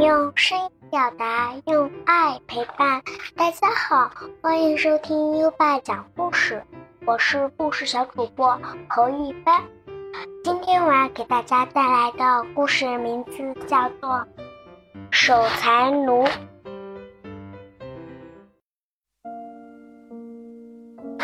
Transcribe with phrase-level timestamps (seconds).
[0.00, 3.02] 用声音表达，用爱陪伴。
[3.36, 6.62] 大家好，欢迎收听优爸讲故事，
[7.04, 9.62] 我是故事小主播侯一帆。
[10.42, 14.08] 今天我要给大家带来的故事名字叫做
[15.10, 16.24] 《守财奴》。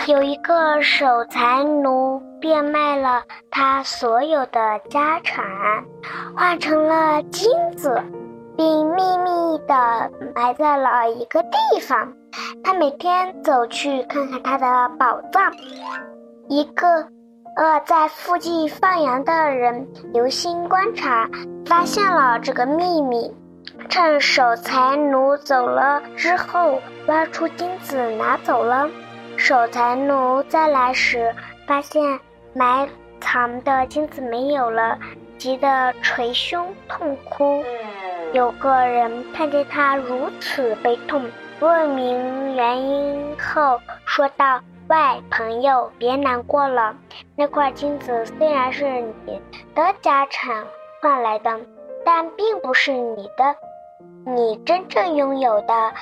[0.07, 5.43] 有一个守财奴变卖了他所有的家产，
[6.37, 8.05] 换成了金子，
[8.57, 12.13] 并秘密地埋在了一个地方。
[12.65, 15.53] 他每天走去看看他的宝藏。
[16.49, 16.87] 一个
[17.57, 21.29] 呃在附近放羊的人留心观察，
[21.67, 23.35] 发现了这个秘密，
[23.89, 28.89] 趁守财奴走了之后，挖出金子拿走了。
[29.37, 31.35] 守财奴再来时，
[31.67, 32.19] 发现
[32.55, 32.89] 埋
[33.21, 34.99] 藏的金子没有了，
[35.37, 37.63] 急得捶胸痛哭。
[38.33, 41.25] 有个人看见他如此悲痛，
[41.61, 44.97] 问明原因后说道：“喂，
[45.31, 46.95] 朋友，别难过了。
[47.35, 49.41] 那块金子虽然是你
[49.75, 50.65] 的家产
[51.01, 51.61] 换来的，
[52.05, 53.55] 但并不是你的，
[54.25, 55.93] 你真正拥有的。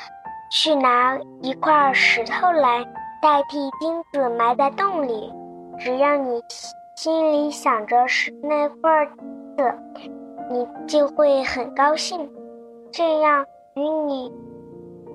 [0.50, 2.84] 去拿一块石头来。”
[3.24, 5.32] 代替金子埋在洞里，
[5.78, 6.42] 只要你
[6.94, 9.74] 心里想着是那块金子，
[10.50, 12.30] 你就会很高兴。
[12.92, 14.32] 这样与你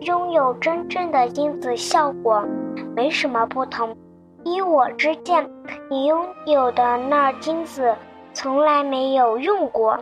[0.01, 2.43] 拥有真正的金子效果
[2.95, 3.95] 没什么不同。
[4.43, 5.49] 依我之见，
[5.89, 7.95] 你拥有的那金子
[8.33, 9.99] 从来没有用过。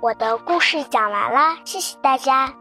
[0.00, 2.54] 我的故事讲完啦，谢谢大家。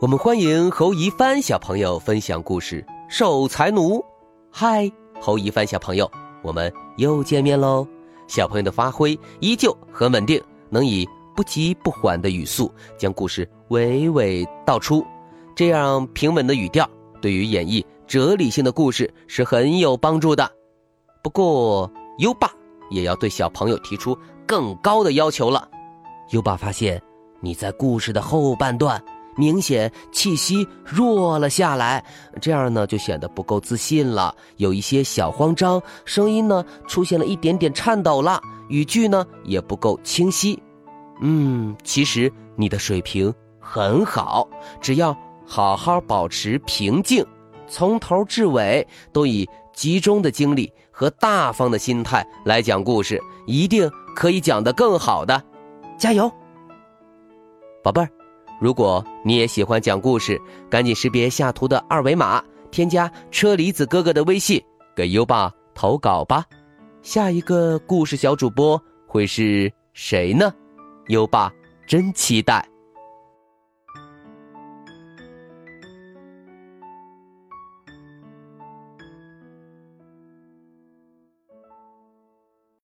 [0.00, 3.98] 我们欢迎侯一帆小朋友分享故事《守财奴》。
[4.50, 4.90] 嗨，
[5.20, 6.10] 侯一帆小朋友，
[6.42, 7.86] 我们又见面喽！
[8.26, 11.06] 小朋友的发挥依旧很稳定，能以
[11.36, 15.04] 不急不缓的语速将故事娓娓道出，
[15.54, 16.88] 这样平稳的语调
[17.20, 20.50] 对于演绎哲理性的故事是很有帮助的。
[21.22, 22.50] 不过，优爸
[22.90, 25.68] 也要对小朋友提出更高的要求了。
[26.30, 27.00] 优爸发现
[27.40, 29.02] 你在故事的后半段。
[29.40, 32.04] 明显气息弱了下来，
[32.42, 40.62] 这样呢就显得不够自信了，有一些小慌张，声音呢出现了一点点颤抖了，语句呢也不够清晰。
[41.22, 44.46] 嗯，其实你的水平很好，
[44.82, 47.24] 只要好好保持平静，
[47.66, 55.42] 从头至尾都以集中的精力和大方的心态来讲故事，一定可以讲得更好的。
[55.98, 56.30] 加油，
[57.82, 58.19] 宝贝儿。
[58.60, 64.62] 如果你也喜欢讲故事，赶紧识别下图的二维码，添加车厘子哥哥的微信，
[64.94, 66.44] 给优爸投稿吧。
[67.00, 70.52] 下一个故事小主播会是谁呢？
[71.08, 71.50] 优爸
[71.86, 72.62] 真期待。